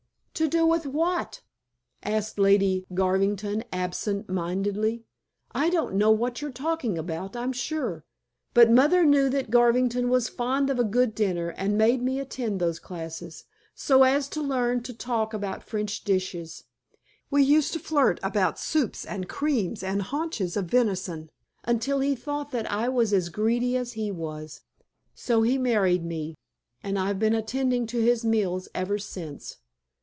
[0.35, 1.41] "To do with what?"
[2.01, 5.05] asked Lady Garvington absentmindedly.
[5.53, 8.05] "I don't know what you're talking about, I'm sure.
[8.55, 12.59] But mother knew that Garvington was fond of a good dinner, and made me attend
[12.59, 13.43] those classes,
[13.75, 16.63] so as to learn to talk about French dishes.
[17.29, 21.29] We used to flirt about soups and creams and haunches of venison,
[21.65, 24.61] until he thought that I was as greedy as he was.
[25.13, 26.35] So he married me,
[26.81, 29.57] and I've been attending to his meals ever since.